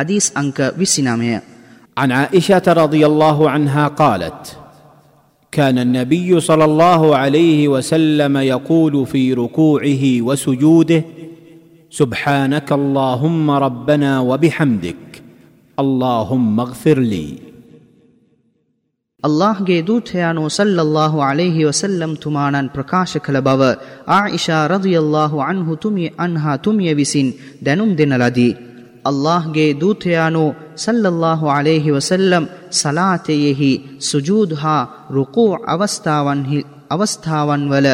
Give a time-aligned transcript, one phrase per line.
[0.00, 1.38] حديث أنك بسنامية
[1.98, 4.58] عن عائشة رضي الله عنها قالت
[5.52, 11.02] كان النبي صلى الله عليه وسلم يقول في ركوعه وسجوده
[11.90, 15.08] سبحانك اللهم ربنا وبحمدك
[15.78, 17.28] اللهم اغفر لي
[19.24, 19.56] الله
[20.48, 23.10] صلى الله عليه وسلم تمانا ತುಮಾನನ್ ಪ್ರಕಾಶ
[24.16, 28.50] عائشة رضي الله عنه تمي أنها تمي بسين دنم ದೆನುಂ ದಿನಲದಿ
[29.08, 30.42] ಅಲ್ಲಾಹ್ಗೆ ದೂತೆಯಾನು
[30.84, 32.44] ಸಲ್ಲಲ್ಲಾಹು ಅಲೇಹಿ ವಸಲ್ಲಂ
[32.82, 33.70] ಸಲಾತೆಯೆಹಿ
[34.10, 34.74] ಸುಜೂದ್ ಹಾ
[35.18, 36.58] ರುಕು ಅವಸ್ಥಾವನ್ ಹಿ
[36.96, 37.88] ಅವಸ್ಥಾವನ್ ವಲ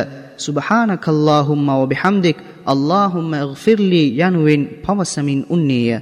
[0.45, 2.43] ಸುಬಹಾನಕಲ್ಲಾಹುಮ್ಮ ಒಬಿಹಮ್ದಿಕ್
[2.75, 5.93] ಅಲ್ಲಾಹುಮ್ಮ ಫಿರ್ಲಿ ಯನುವಿನ್ ಪವಸಮಿನ್ ಉನ್ನೇಯ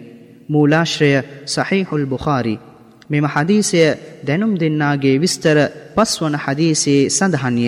[0.57, 1.17] ಮೂಲಾಶ್ರಯ
[1.57, 2.57] ಸಹೈಹುಲ್ ಬುಖಾರಿ
[3.13, 3.83] මෙම හදීසය
[4.29, 5.57] දැනුම් දෙන්නාගේ විස්තර
[5.97, 7.67] පස්වන හදීසේ සඳහන්ය.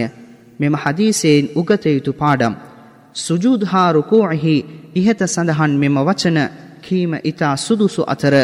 [0.60, 2.54] මෙම හදීසයෙන් උගතයුතු පාඩම්.
[3.24, 4.56] සුජුදහාරුකෝහි
[5.00, 6.36] ඉහත සඳහන් මෙම වචන
[6.86, 8.34] කීම ඉතා සුදුසු අතර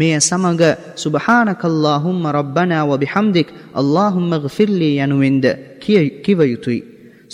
[0.00, 0.62] මෙය සමඟ
[1.04, 3.48] සුභහානකල්ලාහුම්ම රබ්බනාව බිහම්දික්
[3.80, 5.44] අල්ලාහුම්ම ගෆිල්ලී යනුවෙන්ද
[6.24, 6.80] කිව යුතුයි.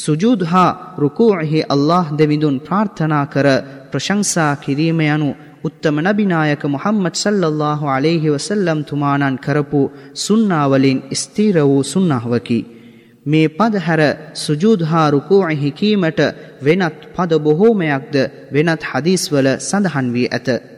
[0.04, 3.46] සුජූද හා රුකූහි අල්له දෙවිඳුන් ප්‍රාර්ථනා කර
[3.92, 5.28] ප්‍රශංසා කිරීම යනු
[5.68, 9.80] උත්තම නබිනායක මොහම්මත් සල්ලල්له අලෙහි වසල්ලම් තුමානන් කරපු
[10.26, 12.60] සුන්නාවලින් ස්තීර වූ සුන්නහවකි.
[13.33, 14.03] මේ පද හැර
[14.44, 16.20] සුජූද් හා රුකූඉහි කීමට
[16.67, 18.14] වෙනත් පද බොහෝමයක්ද
[18.55, 20.73] වෙනත් හදීස්වල සඳහන් වී ඇත.